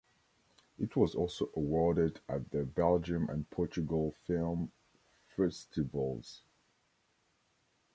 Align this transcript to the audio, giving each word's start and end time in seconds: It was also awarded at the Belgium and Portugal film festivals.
It 0.79 0.95
was 0.95 1.13
also 1.13 1.51
awarded 1.55 2.21
at 2.27 2.49
the 2.49 2.65
Belgium 2.65 3.29
and 3.29 3.47
Portugal 3.51 4.15
film 4.25 4.71
festivals. 5.37 6.41